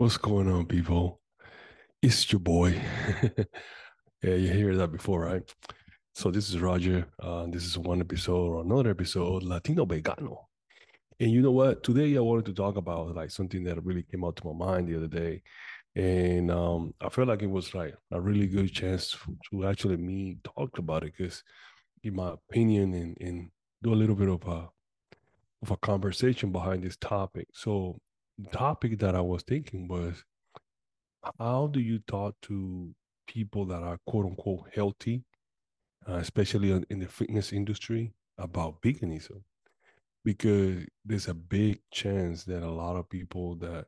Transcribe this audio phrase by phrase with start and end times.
[0.00, 1.20] What's going on, people?
[2.00, 2.80] It's your boy.
[4.22, 5.42] yeah, you hear that before, right?
[6.14, 7.06] So this is Roger.
[7.22, 10.38] Uh, this is one episode or another episode, Latino Vegano.
[11.20, 11.82] And you know what?
[11.82, 14.88] Today I wanted to talk about like something that really came out to my mind
[14.88, 15.42] the other day,
[15.94, 19.18] and um, I felt like it was like a really good chance to,
[19.50, 21.44] to actually me talk about it because,
[22.04, 23.50] in my opinion, and, and
[23.82, 24.66] do a little bit of a
[25.60, 27.48] of a conversation behind this topic.
[27.52, 28.00] So
[28.52, 30.24] topic that I was thinking was
[31.38, 32.94] how do you talk to
[33.26, 35.22] people that are quote unquote healthy,
[36.08, 39.42] uh, especially in the fitness industry, about veganism?
[40.24, 43.86] Because there's a big chance that a lot of people that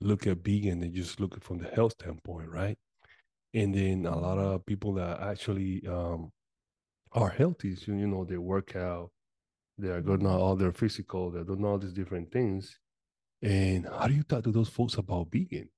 [0.00, 2.76] look at vegan, they just look from the health standpoint, right?
[3.54, 6.30] And then a lot of people that actually um,
[7.12, 9.10] are healthy, so, you know, they work out,
[9.78, 12.78] they are good now, all their physical, they're doing all these different things.
[13.42, 15.68] And how do you talk to those folks about vegan?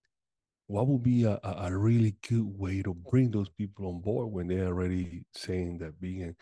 [0.67, 4.49] What would be a, a really good way to bring those people on board when
[4.49, 6.37] they're already saying that vegan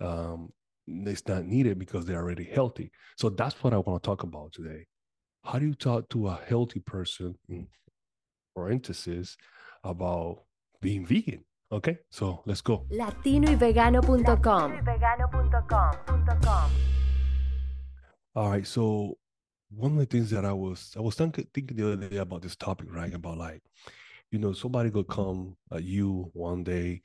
[0.00, 0.52] um,
[0.86, 2.92] is not needed because they're already healthy?
[3.16, 4.86] So that's what I want to talk about today.
[5.44, 7.68] How do you talk to a healthy person, in
[8.54, 9.36] parenthesis,
[9.82, 10.44] about
[10.80, 11.44] being vegan?
[11.72, 12.86] Okay, so let's go.
[12.92, 14.72] Latinoyvegano.com.
[18.36, 19.16] All right, so
[19.76, 22.56] one of the things that I was I was thinking, the other day about this
[22.56, 23.12] topic, right?
[23.14, 23.62] About like,
[24.30, 27.02] you know, somebody could come at you one day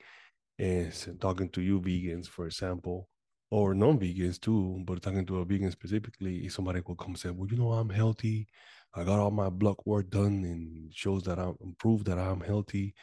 [0.58, 3.08] and talking to you vegans, for example,
[3.50, 7.48] or non-vegans too, but talking to a vegan specifically, if somebody could come say, Well,
[7.50, 8.46] you know, I'm healthy.
[8.94, 12.94] I got all my blood work done and shows that I'm improved that I'm healthy.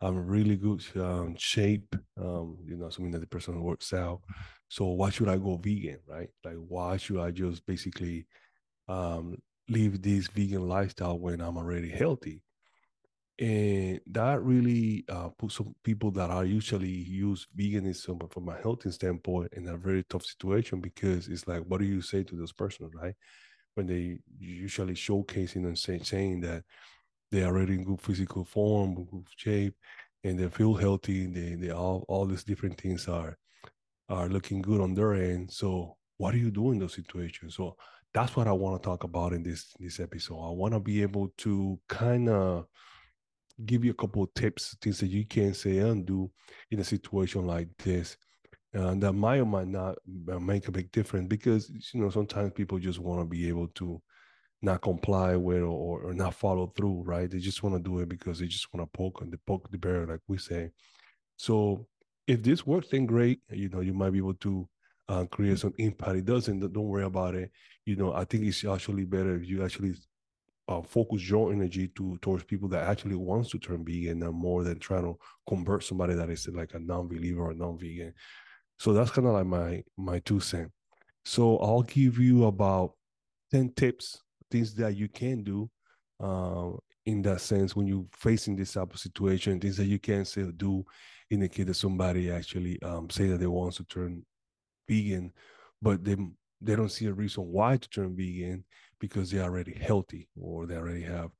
[0.00, 1.94] I'm really good um, shape.
[2.20, 4.20] Um, you know, something that the person works out.
[4.68, 6.28] So why should I go vegan, right?
[6.44, 8.26] Like, why should I just basically
[8.88, 9.36] um,
[9.68, 12.42] live this vegan lifestyle when I'm already healthy.
[13.38, 18.90] And that really uh, puts some people that are usually use veganism from a healthy
[18.90, 22.52] standpoint in a very tough situation because it's like, what do you say to those
[22.52, 23.14] persons, right?
[23.74, 26.64] When they usually showcasing and say, saying that
[27.30, 29.74] they are already in good physical form, good shape,
[30.24, 31.26] and they feel healthy.
[31.26, 33.36] They they all all these different things are
[34.08, 35.50] are looking good on their end.
[35.50, 37.56] So what do you do in those situations?
[37.56, 37.76] So
[38.16, 40.40] that's what I want to talk about in this this episode.
[40.42, 42.64] I want to be able to kind of
[43.66, 46.30] give you a couple of tips, things that you can say and do
[46.70, 48.16] in a situation like this.
[48.72, 49.96] And that might or might not
[50.32, 53.68] uh, make a big difference because you know sometimes people just want to be able
[53.74, 54.00] to
[54.62, 57.30] not comply with or, or not follow through, right?
[57.30, 59.70] They just want to do it because they just want to poke and the poke
[59.70, 60.70] the bear, like we say.
[61.36, 61.86] So
[62.26, 63.40] if this works, then great.
[63.50, 64.66] You know, you might be able to
[65.08, 66.16] uh, create some impact.
[66.16, 67.50] It doesn't, don't worry about it.
[67.84, 69.94] You know, I think it's actually better if you actually
[70.68, 74.64] uh, focus your energy to towards people that actually wants to turn vegan and more
[74.64, 75.16] than trying to
[75.48, 78.12] convert somebody that is like a non-believer or non-vegan.
[78.78, 80.72] So that's kind of like my my two cents.
[81.24, 82.92] So I'll give you about
[83.50, 85.70] 10 tips, things that you can do
[86.20, 86.70] uh,
[87.04, 90.44] in that sense when you're facing this type of situation, things that you can say
[90.56, 90.84] do
[91.30, 94.24] in the case that somebody actually um, say that they want to turn
[94.88, 95.32] vegan,
[95.82, 96.16] but they
[96.60, 98.64] they don't see a reason why to turn vegan
[98.98, 101.30] because they're already healthy or they already have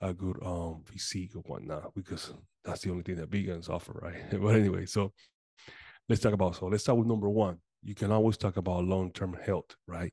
[0.00, 2.32] a good um physique or whatnot because
[2.64, 4.30] that's the only thing that vegans offer, right?
[4.40, 5.12] but anyway, so
[6.08, 7.58] let's talk about so let's start with number one.
[7.82, 10.12] You can always talk about long-term health, right?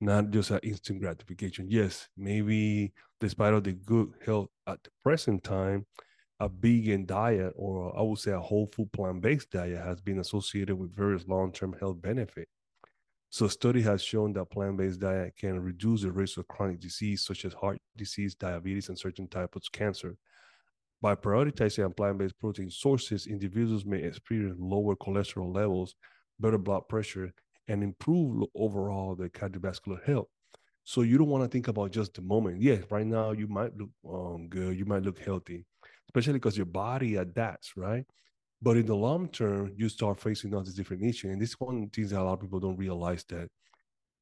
[0.00, 1.66] Not just an instant gratification.
[1.68, 5.86] Yes, maybe despite of the good health at the present time,
[6.40, 10.76] a vegan diet or I would say a whole food plant-based diet has been associated
[10.76, 12.50] with various long-term health benefits.
[13.30, 17.44] So study has shown that plant-based diet can reduce the risk of chronic disease such
[17.44, 20.16] as heart disease, diabetes, and certain types of cancer.
[21.00, 25.96] By prioritizing plant-based protein sources, individuals may experience lower cholesterol levels,
[26.38, 27.32] better blood pressure,
[27.68, 30.28] and improve overall their cardiovascular health.
[30.84, 32.60] So you don't want to think about just the moment.
[32.60, 35.64] Yes, right now you might look um, good, you might look healthy,
[36.08, 38.04] especially because your body adapts, right?
[38.62, 41.32] But in the long term, you start facing all these different issues.
[41.32, 43.48] And this is one things that a lot of people don't realize that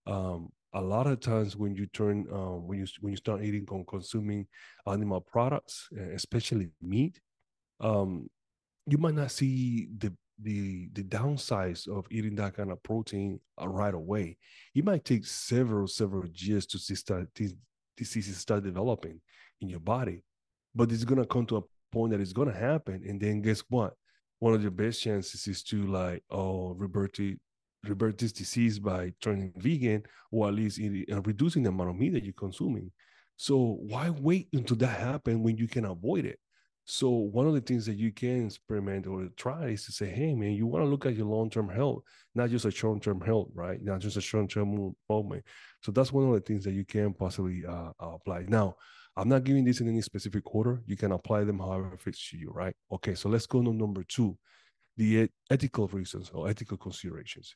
[0.07, 3.67] um, a lot of times when you turn um, when you when you start eating
[3.71, 4.47] and consuming
[4.87, 7.21] animal products, especially meat,
[7.81, 8.29] um,
[8.87, 10.13] you might not see the
[10.43, 14.37] the the downsides of eating that kind of protein uh, right away.
[14.75, 17.55] It might take several several years to see start these
[17.97, 19.21] diseases start developing
[19.61, 20.25] in your body,
[20.75, 23.95] but it's gonna come to a point that it's gonna happen, and then guess what?
[24.39, 27.37] One of the best chances is to like oh revert to
[27.85, 32.13] revert this disease by turning vegan or at least uh, reducing the amount of meat
[32.13, 32.91] that you're consuming.
[33.37, 36.39] So why wait until that happens when you can avoid it?
[36.85, 40.35] So one of the things that you can experiment or try is to say, hey
[40.35, 42.03] man, you want to look at your long-term health,
[42.35, 43.83] not just a short-term health, right?
[43.83, 45.45] Not just a short-term moment.
[45.83, 48.47] So that's one of the things that you can possibly uh, apply.
[48.49, 48.77] Now,
[49.17, 50.83] I'm not giving this in any specific order.
[50.87, 52.75] You can apply them however fits to you, right?
[52.91, 54.37] Okay, so let's go to number two,
[54.97, 57.55] the ethical reasons or ethical considerations.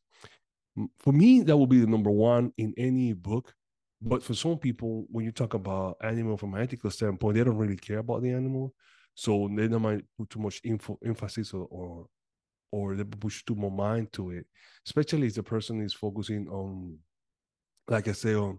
[0.99, 3.55] For me, that will be the number one in any book.
[4.03, 7.57] But for some people, when you talk about animal from an ethical standpoint, they don't
[7.57, 8.75] really care about the animal.
[9.15, 12.07] So they don't might put too much info, emphasis or, or
[12.73, 14.47] or they push too much mind to it,
[14.85, 16.99] especially if the person is focusing on,
[17.89, 18.59] like I say, on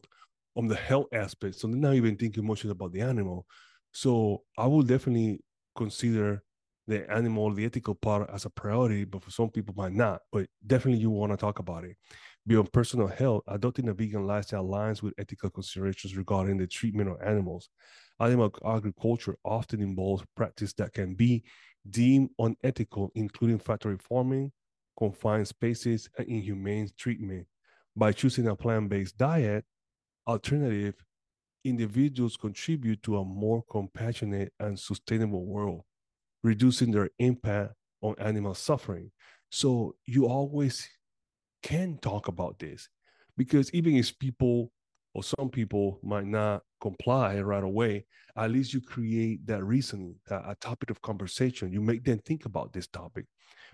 [0.57, 1.55] on the health aspect.
[1.55, 3.45] So not even thinking much about the animal.
[3.91, 5.39] So I will definitely
[5.75, 6.43] consider
[6.87, 10.21] the animal, the ethical part as a priority, but for some people might not.
[10.31, 11.97] But definitely you want to talk about it.
[12.45, 17.21] Beyond personal health, adopting a vegan lifestyle aligns with ethical considerations regarding the treatment of
[17.21, 17.69] animals.
[18.19, 21.43] Animal agriculture often involves practice that can be
[21.89, 24.51] deemed unethical, including factory farming,
[24.97, 27.47] confined spaces, and inhumane treatment.
[27.95, 29.65] By choosing a plant-based diet
[30.27, 30.95] alternative,
[31.63, 35.83] individuals contribute to a more compassionate and sustainable world,
[36.43, 39.11] reducing their impact on animal suffering.
[39.49, 40.87] So you always
[41.63, 42.89] can talk about this
[43.37, 44.71] because even if people
[45.13, 50.55] or some people might not comply right away, at least you create that reasoning, a,
[50.61, 51.71] topic of conversation.
[51.71, 53.25] You make them think about this topic.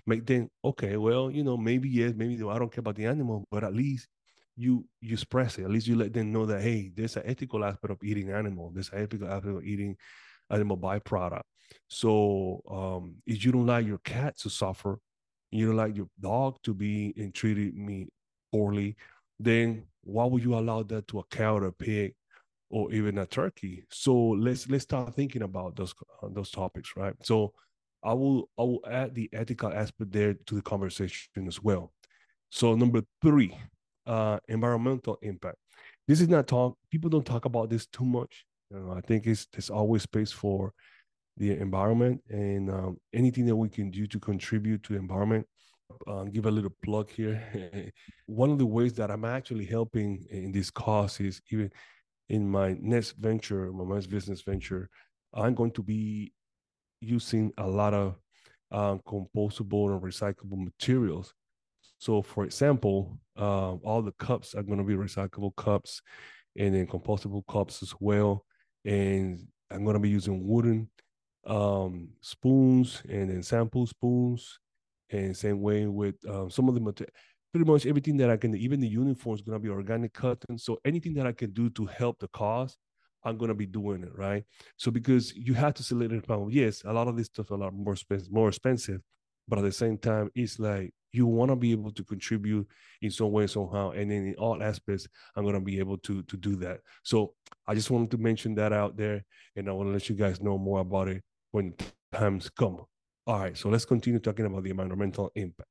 [0.05, 3.05] Make them, okay, well, you know, maybe yes, maybe no, I don't care about the
[3.07, 4.07] animal, but at least
[4.55, 5.63] you you express it.
[5.63, 8.71] At least you let them know that hey, there's an ethical aspect of eating animal.
[8.73, 9.97] There's an ethical aspect of eating
[10.49, 11.41] animal byproduct.
[11.87, 14.99] So um, if you don't like your cat to suffer,
[15.51, 18.07] you don't like your dog to be and treated me
[18.51, 18.95] poorly,
[19.39, 22.13] then why would you allow that to a cow or a pig
[22.69, 23.85] or even a turkey?
[23.89, 27.15] So let's let's start thinking about those uh, those topics, right?
[27.23, 27.53] So
[28.03, 31.93] I will I will add the ethical aspect there to the conversation as well.
[32.49, 33.57] So number three,
[34.05, 35.57] uh, environmental impact.
[36.07, 36.77] This is not talk.
[36.91, 38.45] People don't talk about this too much.
[38.69, 40.73] You know, I think it's there's always space for
[41.37, 45.47] the environment and um, anything that we can do to contribute to the environment.
[46.07, 47.91] Uh, give a little plug here.
[48.25, 51.71] One of the ways that I'm actually helping in this cause is even
[52.29, 54.89] in my next venture, my next business venture,
[55.33, 56.33] I'm going to be
[56.99, 58.15] using a lot of
[58.71, 61.33] uh, compostable and recyclable materials
[62.03, 66.01] so, for example, uh, all the cups are going to be recyclable cups
[66.57, 68.45] and then compostable cups as well.
[68.83, 70.89] And I'm going to be using wooden
[71.47, 74.59] um, spoons and then sample spoons.
[75.11, 77.13] And same way with um, some of the material,
[77.53, 80.57] pretty much everything that I can, even the uniform is going to be organic cotton.
[80.57, 82.75] So anything that I can do to help the cause,
[83.23, 84.43] I'm going to be doing it, right?
[84.75, 87.73] So because you have to select it, yes, a lot of this stuff a lot
[87.73, 88.99] more expensive, more expensive,
[89.47, 92.67] but at the same time, it's like you want to be able to contribute
[93.01, 96.23] in some way somehow and then in all aspects i'm going to be able to
[96.23, 96.81] to do that.
[97.03, 97.33] So
[97.67, 99.23] i just wanted to mention that out there
[99.55, 101.73] and i want to let you guys know more about it when
[102.11, 102.79] times come.
[103.27, 105.69] All right so let's continue talking about the environmental impact.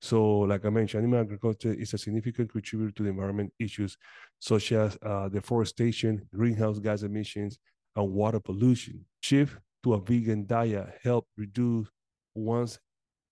[0.00, 3.96] So like i mentioned animal agriculture is a significant contributor to the environment issues
[4.40, 7.58] such as uh, deforestation greenhouse gas emissions
[7.94, 9.04] and water pollution.
[9.20, 11.88] Shift to a vegan diet help reduce
[12.34, 12.78] one's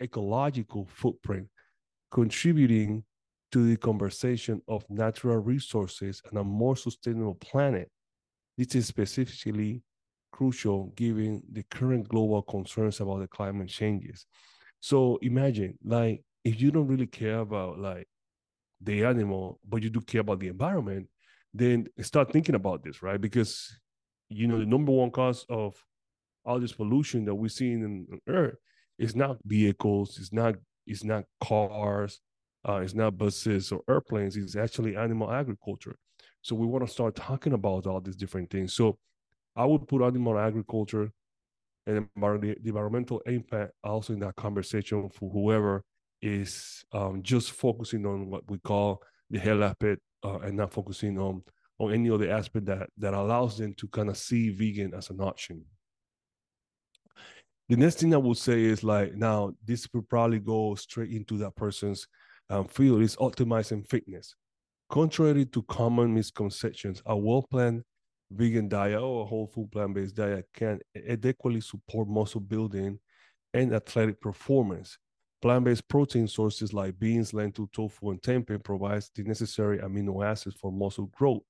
[0.01, 1.49] ecological footprint,
[2.11, 3.05] contributing
[3.53, 7.91] to the conversation of natural resources and a more sustainable planet.
[8.57, 9.83] This is specifically
[10.33, 14.27] crucial given the current global concerns about the climate changes.
[14.81, 18.09] So imagine, like, if you don't really care about like
[18.81, 21.09] the animal, but you do care about the environment,
[21.53, 23.21] then start thinking about this, right?
[23.21, 23.79] Because
[24.29, 25.75] you know the number one cause of
[26.45, 28.57] all this pollution that we're seeing in Earth
[29.01, 30.55] it's not vehicles, it's not
[30.87, 32.21] it's not cars,
[32.69, 34.37] uh, it's not buses or airplanes.
[34.37, 35.97] It's actually animal agriculture.
[36.43, 38.75] So we want to start talking about all these different things.
[38.75, 38.99] So
[39.57, 41.11] I would put animal agriculture
[41.87, 45.83] and the environmental impact also in that conversation for whoever
[46.21, 51.19] is um, just focusing on what we call the health aspect uh, and not focusing
[51.19, 51.43] on
[51.79, 55.21] on any other aspect that that allows them to kind of see vegan as an
[55.21, 55.65] option
[57.71, 61.39] the next thing I would say is like now this will probably go straight into
[61.39, 62.05] that person's
[62.51, 64.35] um, field is optimizing fitness.
[64.91, 67.85] Contrary to common misconceptions, a well-planned
[68.33, 72.99] vegan diet or a whole food plant-based diet can adequately support muscle building
[73.55, 74.99] and athletic performance.
[75.41, 80.73] Plant-based protein sources like beans, lentil, tofu, and tempeh provides the necessary amino acids for
[80.73, 81.43] muscle growth.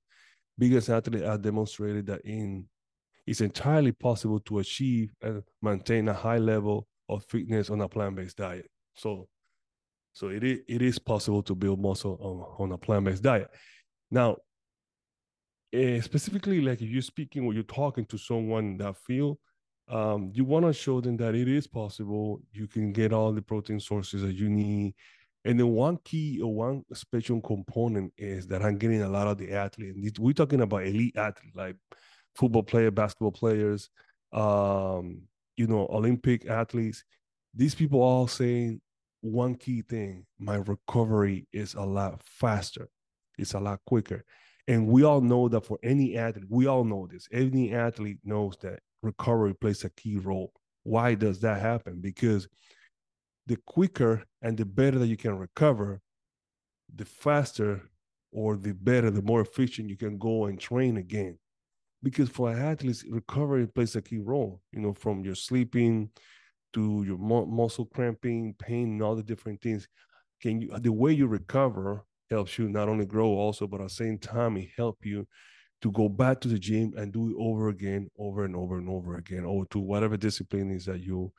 [0.58, 2.68] biggest athletes have demonstrated that in
[3.30, 8.36] it's entirely possible to achieve and maintain a high level of fitness on a plant-based
[8.36, 8.68] diet.
[8.96, 9.28] So,
[10.12, 13.48] so it is, it is possible to build muscle on, on a plant-based diet.
[14.10, 14.38] Now,
[15.72, 19.38] uh, specifically, like if you're speaking or you're talking to someone in that field,
[19.86, 22.40] um, you want to show them that it is possible.
[22.52, 24.96] You can get all the protein sources that you need.
[25.44, 29.38] And then one key or one special component is that I'm getting a lot of
[29.38, 30.18] the athletes.
[30.18, 31.76] We're talking about elite athletes like
[32.40, 33.90] football player, basketball players,
[34.32, 35.20] um,
[35.56, 37.04] you know, Olympic athletes.
[37.54, 38.80] These people all saying
[39.20, 42.88] one key thing: my recovery is a lot faster.
[43.36, 44.24] It's a lot quicker.
[44.68, 47.28] And we all know that for any athlete, we all know this.
[47.32, 50.52] Any athlete knows that recovery plays a key role.
[50.84, 52.00] Why does that happen?
[52.00, 52.48] Because
[53.46, 56.00] the quicker and the better that you can recover,
[56.94, 57.82] the faster
[58.32, 61.38] or the better, the more efficient you can go and train again.
[62.02, 66.10] Because for athletes, recovery plays a key role, you know, from your sleeping
[66.72, 69.86] to your mu- muscle cramping, pain, and all the different things.
[70.40, 73.94] Can you the way you recover helps you not only grow also, but at the
[73.94, 75.26] same time, it help you
[75.82, 78.88] to go back to the gym and do it over again, over and over and
[78.88, 81.32] over again, or to whatever discipline is that you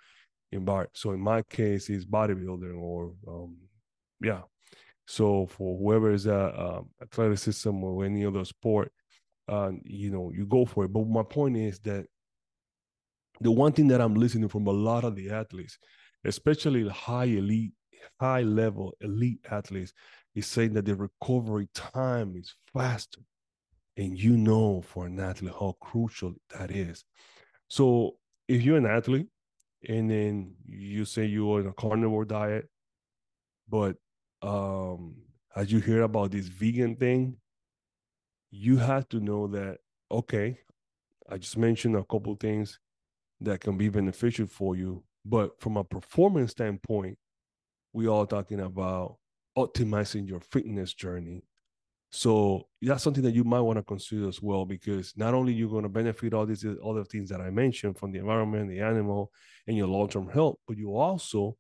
[0.51, 0.89] embark.
[0.93, 3.57] So in my case, it's bodybuilding or um,
[4.21, 4.41] yeah.
[5.07, 8.91] So for whoever is a um, athleticism or any other sport,
[9.51, 10.93] uh, you know, you go for it.
[10.93, 12.05] But my point is that
[13.41, 15.77] the one thing that I'm listening from a lot of the athletes,
[16.23, 17.73] especially high elite,
[18.19, 19.93] high level elite athletes,
[20.35, 23.19] is saying that the recovery time is faster
[23.97, 27.03] and you know for an athlete how crucial that is.
[27.67, 28.15] So
[28.47, 29.27] if you're an athlete
[29.87, 32.69] and then you say you're on a carnivore diet,
[33.67, 33.97] but
[34.41, 35.15] um,
[35.55, 37.35] as you hear about this vegan thing,
[38.51, 39.79] you have to know that
[40.11, 40.59] okay,
[41.29, 42.79] I just mentioned a couple things
[43.39, 47.17] that can be beneficial for you, but from a performance standpoint,
[47.93, 49.17] we are talking about
[49.57, 51.43] optimizing your fitness journey
[52.11, 55.69] so that's something that you might want to consider as well, because not only you're
[55.69, 59.31] going to benefit all these other things that I mentioned from the environment, the animal,
[59.65, 61.55] and your long-term health, but you also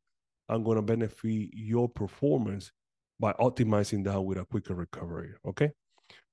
[0.49, 2.71] are going to benefit your performance
[3.17, 5.31] by optimizing that with a quicker recovery.
[5.47, 5.71] Okay.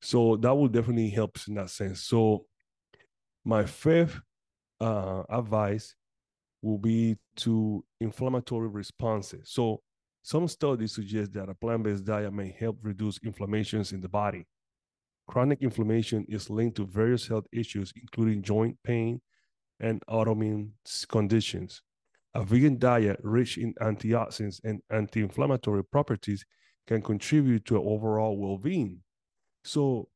[0.00, 2.02] So that will definitely help in that sense.
[2.02, 2.46] So
[3.44, 4.20] my fifth
[4.80, 5.94] uh, advice
[6.62, 9.50] will be to inflammatory responses.
[9.50, 9.80] So
[10.22, 14.46] some studies suggest that a plant based diet may help reduce inflammations in the body.
[15.26, 19.20] Chronic inflammation is linked to various health issues, including joint pain
[19.80, 20.70] and autoimmune
[21.08, 21.82] conditions.
[22.34, 26.44] A vegan diet rich in antioxidants and anti inflammatory properties
[26.86, 29.02] can contribute to overall well being.
[29.64, 30.08] So,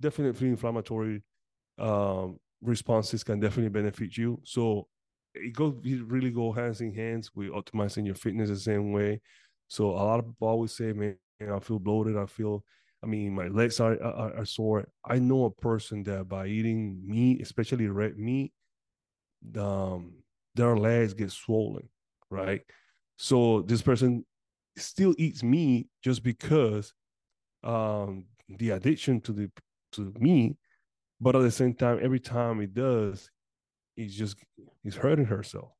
[0.00, 1.22] definitely inflammatory
[1.78, 4.40] um, responses can definitely benefit you.
[4.44, 4.88] So,
[5.34, 9.20] it goes really go hands in hands with optimizing your fitness the same way.
[9.68, 11.16] So a lot of people always say, man,
[11.52, 12.16] I feel bloated.
[12.16, 12.64] I feel,
[13.02, 14.88] I mean, my legs are, are, are sore.
[15.04, 18.52] I know a person that by eating meat, especially red meat,
[19.56, 20.14] um,
[20.54, 21.88] their legs get swollen,
[22.30, 22.62] right?
[23.16, 24.24] So this person
[24.76, 26.94] still eats meat just because
[27.64, 29.50] um the addiction to the
[29.92, 30.56] to me,
[31.20, 33.30] but at the same time, every time it does,
[33.96, 34.36] it's just
[34.84, 35.70] it's hurting herself.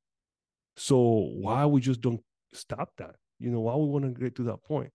[0.77, 2.21] So why we just don't
[2.53, 3.17] stop that?
[3.39, 4.91] You know, why we want to get to that point?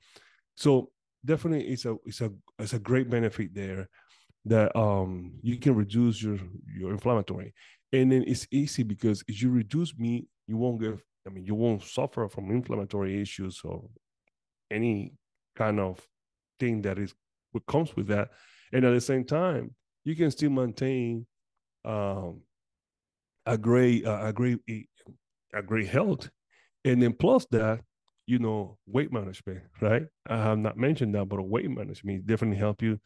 [0.55, 0.91] So
[1.25, 3.87] definitely, it's a it's a it's a great benefit there
[4.45, 7.53] that um you can reduce your your inflammatory,
[7.91, 10.97] and then it's easy because if you reduce meat, you won't get.
[11.25, 13.83] I mean, you won't suffer from inflammatory issues or
[14.71, 15.13] any
[15.57, 15.99] kind of
[16.59, 17.13] thing that is
[17.57, 18.29] what comes with that,
[18.71, 21.25] and at the same time, you can still maintain
[21.85, 22.41] um
[23.45, 24.59] a great uh, a great
[25.53, 26.29] a great health.
[26.85, 27.81] And then plus that
[28.25, 30.03] you know weight management right?
[30.27, 32.99] I have not mentioned that but weight management definitely help you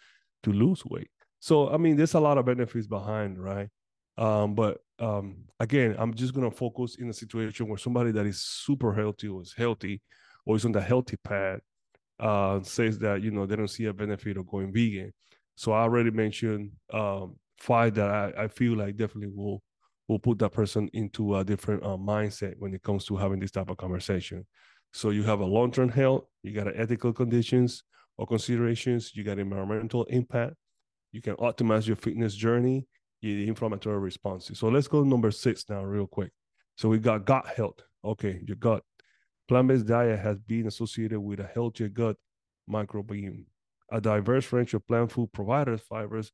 [0.44, 1.10] to lose weight.
[1.40, 3.70] So i mean there's a lot of benefits behind right?
[4.18, 8.42] Um, but um, again i'm just to focus in a situation where somebody that is
[8.42, 10.02] super healthy or is healthy
[10.46, 11.62] or is on the healthy path
[12.22, 15.12] uh, says that you know they don't see a benefit of going vegan
[15.56, 19.62] so i already mentioned um, five that I, I feel like definitely will
[20.08, 23.52] will put that person into a different uh, mindset when it comes to having this
[23.52, 24.46] type of conversation.
[24.92, 27.84] So you have a long-term health, you got ethical conditions
[28.18, 30.56] or considerations, you got environmental impact,
[31.14, 32.86] you can optimize your fitness journey,
[33.22, 34.60] the inflammatory responses.
[34.60, 36.32] So let's go number six now, real quick.
[36.76, 37.80] So we got gut health.
[38.04, 38.84] Okay, your gut.
[39.48, 42.16] Plant-based diet has been associated with a healthier gut
[42.70, 43.46] microbiome.
[43.92, 46.32] A diverse range of plant food providers fibers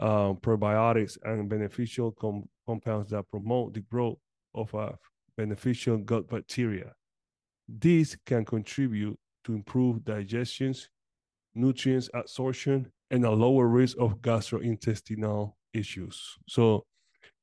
[0.00, 4.18] um, probiotics and beneficial com- compounds that promote the growth
[4.54, 4.98] of a
[5.36, 6.92] beneficial gut bacteria.
[7.68, 10.88] These can contribute to improved digestions,
[11.54, 16.36] nutrients absorption, and a lower risk of gastrointestinal issues.
[16.48, 16.84] So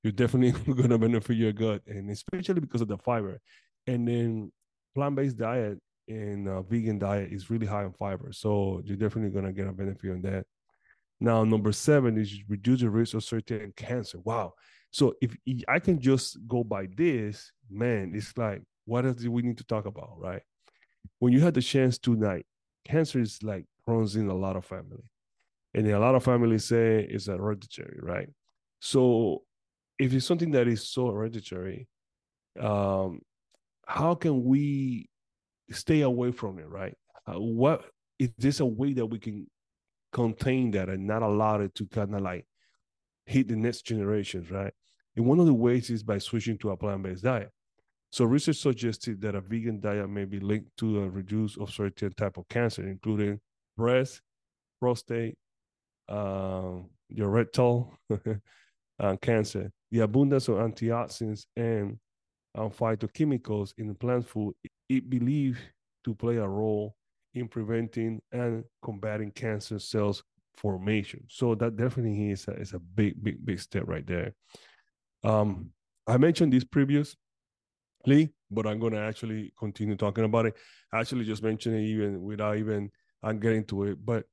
[0.03, 3.39] you're definitely going to benefit your gut, and especially because of the fiber.
[3.85, 4.51] And then
[4.98, 5.77] plant-based diet
[6.08, 9.68] and uh, vegan diet is really high in fiber, so you're definitely going to get
[9.68, 10.44] a benefit on that.
[11.20, 14.20] Now, number seven is reduce the risk of certain cancer.
[14.24, 14.54] Wow.
[14.92, 15.36] So if
[15.68, 19.63] I can just go by this, man, it's like, what else do we need to
[19.66, 20.42] talk about, right?
[21.20, 22.46] When you had the chance tonight,
[22.86, 25.04] cancer is like runs in a lot of family.
[25.74, 28.30] And a lot of families say it's hereditary, right?
[28.80, 29.44] So
[30.00, 31.88] if it's something that is so hereditary,
[32.60, 33.22] um,
[33.88, 35.10] how can we
[35.72, 36.94] stay away from it, right?
[37.25, 37.86] Uh, what
[38.20, 39.48] is this a way that we can
[40.12, 42.46] contain that and not allow it to kind of like
[43.25, 44.74] hit the next generations, right?
[45.15, 47.50] And one of the ways is by switching to a plant-based diet.
[48.10, 52.13] So research suggested that a vegan diet may be linked to a reduce of certain
[52.13, 53.39] type of cancer, including
[53.75, 54.22] breast,
[54.79, 55.38] prostate,
[56.10, 57.94] um, rectal
[59.00, 59.72] uh, cancer.
[59.91, 62.00] The abundance of antioxidants and
[62.57, 64.55] um, phytochemicals in plant food,
[64.89, 65.59] it believed
[66.03, 66.95] to play a role
[67.33, 70.23] in preventing and combating cancer cells
[70.55, 71.23] formation.
[71.29, 74.33] So that definitely is a, is a big, big, big step right there.
[75.23, 75.71] Um,
[76.07, 77.17] I mentioned this previously,
[78.49, 80.55] but I'm going to actually continue talking about it.
[80.93, 82.89] Actually just mentioned it even without even
[83.21, 84.25] I'm getting to it, but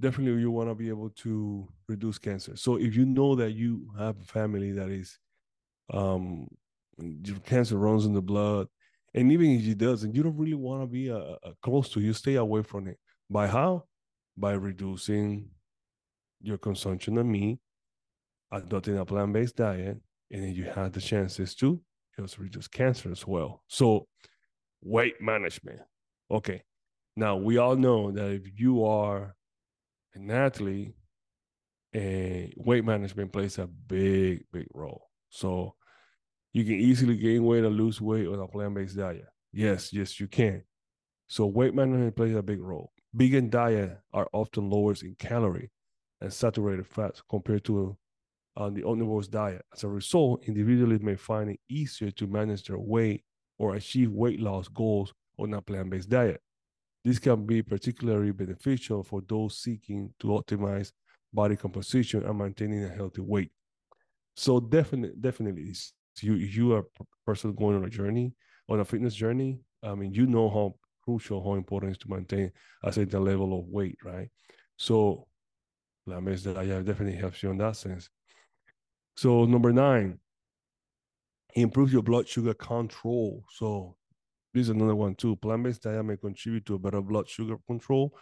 [0.00, 2.56] definitely you want to be able to reduce cancer.
[2.56, 5.18] So if you know that you have a family that is
[5.92, 6.48] um
[7.44, 8.68] cancer runs in the blood,
[9.14, 12.00] and even if it doesn't, you don't really want to be uh, uh, close to.
[12.00, 12.98] You stay away from it.
[13.30, 13.84] By how?
[14.36, 15.50] By reducing
[16.40, 17.58] your consumption of meat,
[18.52, 19.98] adopting a plant-based diet,
[20.30, 21.80] and then you have the chances to
[22.18, 23.62] just reduce cancer as well.
[23.68, 24.06] So,
[24.82, 25.80] weight management.
[26.30, 26.62] Okay,
[27.16, 29.34] now we all know that if you are
[30.14, 30.94] an athlete,
[31.92, 35.08] and weight management plays a big, big role.
[35.30, 35.74] So
[36.56, 39.26] you can easily gain weight or lose weight on a plant-based diet.
[39.52, 40.62] Yes, yes, you can.
[41.28, 42.92] So weight management plays a big role.
[43.12, 45.70] Vegan diet are often lower in calorie
[46.22, 47.94] and saturated fats compared to
[48.56, 49.66] uh, the omnivore's diet.
[49.74, 53.22] As a result, individuals may find it easier to manage their weight
[53.58, 56.40] or achieve weight loss goals on a plant-based diet.
[57.04, 60.92] This can be particularly beneficial for those seeking to optimize
[61.34, 63.52] body composition and maintaining a healthy weight.
[64.36, 65.74] So definitely, definitely,
[66.22, 68.34] you you are a person going on a journey,
[68.68, 69.60] on a fitness journey.
[69.82, 70.74] Um, I mean, you know how
[71.04, 72.50] crucial, how important it is to maintain
[72.82, 74.28] a certain level of weight, right?
[74.76, 75.26] So,
[76.06, 78.08] that means that I definitely helps you in that sense.
[79.16, 80.18] So number nine,
[81.54, 83.44] improve your blood sugar control.
[83.50, 83.96] So
[84.52, 85.36] this is another one too.
[85.36, 88.12] Plant-based diet may contribute to a better blood sugar control,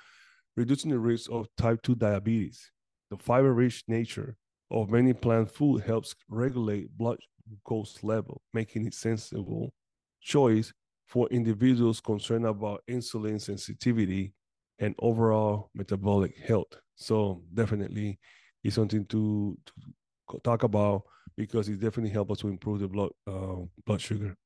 [0.57, 2.70] reducing the risk of type 2 diabetes.
[3.11, 4.37] The fiber-rich nature
[4.70, 9.72] of many plant food helps regulate blood glucose level, making it sensible
[10.20, 10.72] choice
[11.07, 14.33] for individuals concerned about insulin sensitivity
[14.78, 16.72] and overall metabolic health.
[16.96, 18.18] So definitely
[18.62, 21.02] it's something to, to talk about
[21.37, 24.37] because it definitely helps us to improve the blood uh, blood sugar.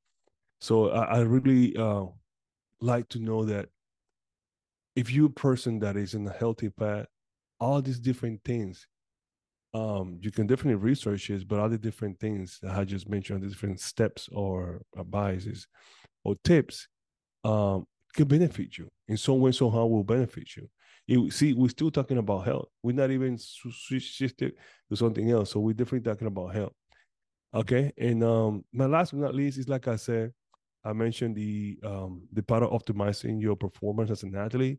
[0.60, 2.06] So I, I really uh,
[2.80, 3.68] like to know that
[4.96, 7.06] if you're a person that is in a healthy path,
[7.60, 8.86] all these different things
[9.74, 13.48] um, you can definitely research this, but other different things that I just mentioned, the
[13.48, 15.66] different steps or advices
[16.24, 16.88] or tips,
[17.44, 20.68] um, can benefit you in some way, somehow will benefit you.
[21.06, 22.68] It, see, we're still talking about health.
[22.82, 24.52] We're not even shifted
[24.90, 25.52] to something else.
[25.52, 26.72] So we're definitely talking about health.
[27.54, 27.92] Okay.
[27.96, 30.32] And um, my last but not least is like I said,
[30.84, 34.78] I mentioned the um the part of optimizing your performance as an athlete.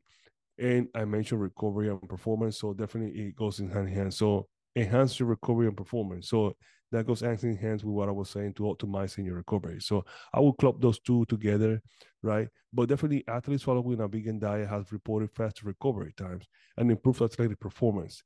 [0.57, 2.59] And I mentioned recovery and performance.
[2.59, 4.13] So definitely it goes in hand in hand.
[4.13, 6.29] So enhance your recovery and performance.
[6.29, 6.55] So
[6.91, 9.79] that goes hand in hand with what I was saying to optimizing your recovery.
[9.79, 10.03] So
[10.33, 11.81] I will club those two together,
[12.23, 12.47] right?
[12.73, 16.45] But definitely, athletes following a vegan diet have reported faster recovery times
[16.77, 18.23] and improved athletic performance.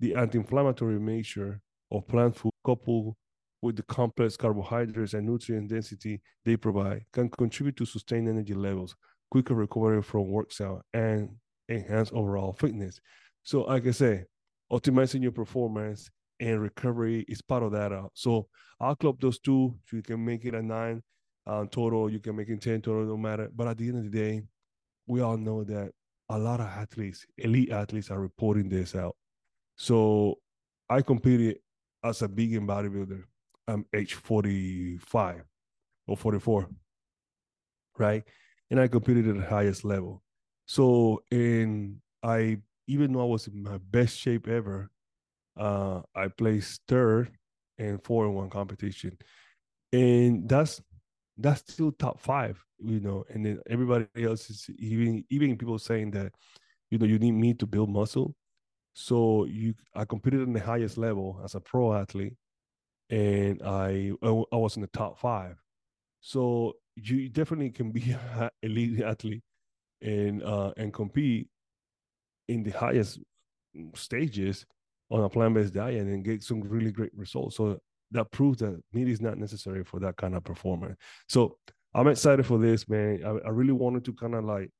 [0.00, 3.14] The anti-inflammatory nature of plant food, coupled
[3.62, 8.94] with the complex carbohydrates and nutrient density they provide, can contribute to sustained energy levels,
[9.30, 11.30] quicker recovery from workout, and
[11.68, 13.00] enhance overall fitness.
[13.42, 14.24] So, like I say,
[14.72, 17.92] optimizing your performance and recovery is part of that.
[17.92, 18.48] Uh, so
[18.80, 19.74] I'll club those two.
[19.86, 21.02] So you can make it a nine
[21.46, 22.10] uh, total.
[22.10, 23.50] You can make it 10 total, no matter.
[23.54, 24.42] But at the end of the day,
[25.06, 25.92] we all know that
[26.28, 29.16] a lot of athletes, elite athletes, are reporting this out.
[29.76, 30.38] So
[30.88, 31.58] I competed
[32.04, 33.22] as a vegan bodybuilder.
[33.68, 35.42] I'm age 45
[36.06, 36.68] or 44,
[37.98, 38.22] right?
[38.70, 40.22] And I competed at the highest level.
[40.66, 44.90] So, and I, even though I was in my best shape ever,
[45.56, 47.30] uh, I placed third
[47.78, 49.18] and four in one competition.
[49.92, 50.80] And that's
[51.38, 56.12] that's still top five, you know, and then everybody else is even even people saying
[56.12, 56.32] that,
[56.90, 58.34] you know, you need me to build muscle.
[58.94, 62.34] So you I competed in the highest level as a pro athlete
[63.10, 65.56] and I I was in the top five.
[66.20, 69.42] So you definitely can be an elite athlete
[70.02, 71.48] and uh, and compete
[72.48, 73.18] in the highest
[73.94, 74.66] stages
[75.10, 77.56] on a plant-based diet and get some really great results.
[77.56, 77.78] So
[78.12, 80.96] that proves that meat is not necessary for that kind of performance.
[81.28, 81.58] So
[81.94, 83.22] I'm excited for this, man.
[83.24, 84.70] I, I really wanted to kind of like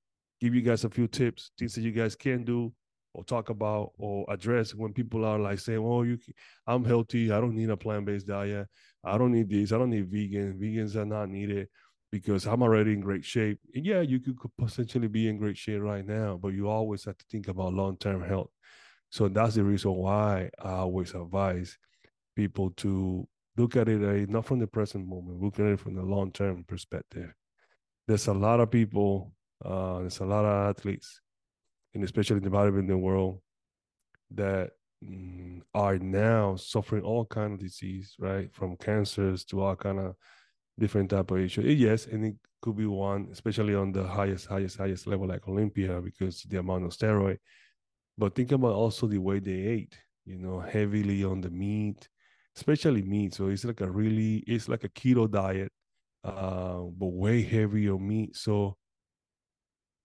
[0.41, 2.73] give you guys a few tips, things that you guys can do
[3.15, 6.19] or talk about or address when people are like saying, "Oh, you,
[6.67, 7.33] I'm healthy.
[7.33, 8.69] I don't need a plant-based diet.
[9.03, 9.73] I don't need this.
[9.73, 10.59] I don't need vegan.
[10.61, 11.69] Vegans are not needed
[12.13, 15.83] because I'm already in great shape." And yeah, you could potentially be in great shape
[15.83, 18.51] right now, but you always have to think about long-term health.
[19.11, 21.79] So that's the reason why I always advise
[22.35, 25.95] people to look at it uh, not from the present moment, look at it from
[25.95, 27.33] the long-term perspective.
[28.07, 29.33] There's a lot of people,
[29.65, 31.21] uh, there's a lot of athletes
[31.97, 33.41] and especially in the bodybuilding world,
[34.33, 38.55] that mm, are now suffering all kind of disease, right?
[38.55, 40.15] From cancers to all kind of
[40.79, 41.63] different type of issue.
[41.63, 46.01] Yes, and it could be one, especially on the highest, highest, highest level like Olympia,
[46.01, 47.39] because the amount of steroid.
[48.19, 52.09] But think about also the way they ate, you know, heavily on the meat,
[52.57, 53.35] especially meat.
[53.35, 55.73] So it's like a really, it's like a keto diet,
[56.25, 58.37] uh, but way heavy on meat.
[58.37, 58.77] So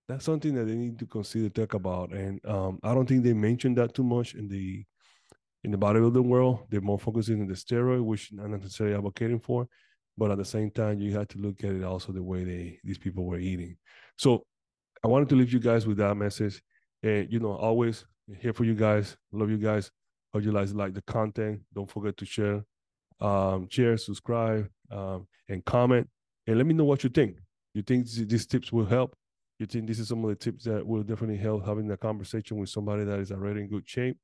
[0.07, 3.33] that's something that they need to consider talk about and um, i don't think they
[3.33, 4.83] mentioned that too much in the
[5.63, 9.67] in the bodybuilding world they're more focusing on the steroid which not necessarily advocating for
[10.21, 12.79] but at the same time you have to look at it also the way they
[12.83, 13.75] these people were eating.
[14.17, 14.45] So
[15.03, 16.61] i wanted to leave you guys with that message
[17.01, 18.05] and you know always
[18.37, 19.89] here for you guys love you guys
[20.31, 21.61] hope you guys like the content.
[21.73, 22.63] Don't forget to share
[23.19, 26.07] um share subscribe um, and comment
[26.45, 27.37] and let me know what you think.
[27.73, 29.15] You think these tips will help?
[29.57, 32.57] You think this is some of the tips that will definitely help having a conversation
[32.57, 34.17] with somebody that is already in good shape,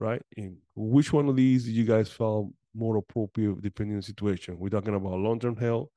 [0.00, 0.22] right?
[0.38, 4.58] And which one of these do you guys felt more appropriate depending on the situation?
[4.58, 5.88] We're talking about long-term health,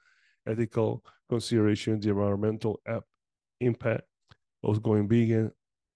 [0.48, 2.80] ethical consideration, the environmental
[3.60, 4.04] impact
[4.64, 5.52] of going vegan,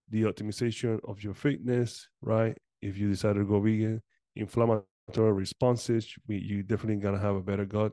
[0.10, 2.58] the optimization of your fitness, right?
[2.82, 4.02] If you decide to go vegan,
[4.36, 7.92] inflammatory responses, we, you definitely gonna have a better gut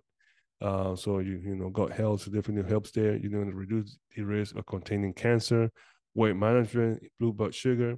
[0.61, 3.17] uh, so you you know gut health definitely helps there.
[3.17, 5.71] You're to reduce the risk of containing cancer,
[6.15, 7.97] weight management, blue blood sugar,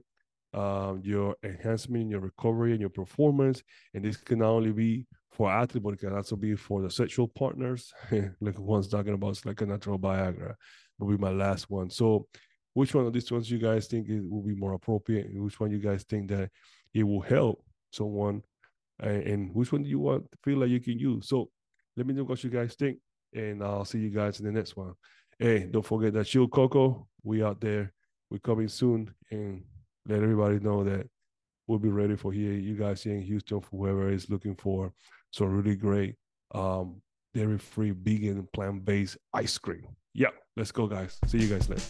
[0.54, 3.62] um, your enhancement, your recovery, and your performance.
[3.94, 6.90] And this can not only be for athletes, but it can also be for the
[6.90, 7.92] sexual partners.
[8.40, 10.54] like one's talking about it's like a natural Viagra.
[10.98, 11.90] Will be my last one.
[11.90, 12.26] So,
[12.74, 15.28] which one of these ones you guys think it will be more appropriate?
[15.32, 16.50] Which one you guys think that
[16.92, 18.42] it will help someone?
[19.00, 21.28] And, which one do you want feel like you can use?
[21.28, 21.50] So
[21.96, 22.98] let me know what you guys think,
[23.32, 24.94] and I'll see you guys in the next one.
[25.38, 27.92] Hey, don't forget that Chilled Coco, we out there.
[28.28, 29.62] We're coming soon, and
[30.06, 31.08] let everybody know that
[31.66, 32.52] we'll be ready for here.
[32.52, 34.92] You guys here in Houston for whoever is looking for
[35.30, 36.16] some really great
[36.54, 37.02] um,
[37.34, 39.87] dairy-free, vegan, plant-based ice cream.
[40.14, 41.18] Yeah, let's go, guys.
[41.26, 41.82] See you guys later.